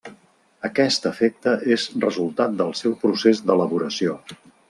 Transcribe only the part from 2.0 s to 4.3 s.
resultat del seu procés d'elaboració.